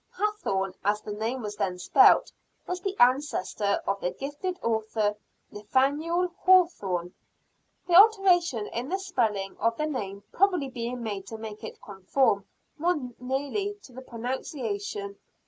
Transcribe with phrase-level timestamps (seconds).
[0.17, 2.31] Hathorne, as the name was then spelt,
[2.65, 5.15] was the ancestor of the gifted author,
[5.51, 7.13] Nathaniel Hawthorne
[7.85, 12.45] the alteration in the spelling of the name probably being made to make it conform
[12.79, 15.19] more nearly to the pronunciation.